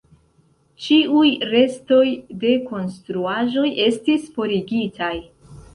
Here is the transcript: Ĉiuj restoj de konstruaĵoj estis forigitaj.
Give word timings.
Ĉiuj 0.85 1.29
restoj 1.51 2.07
de 2.45 2.55
konstruaĵoj 2.73 3.71
estis 3.87 4.29
forigitaj. 4.39 5.17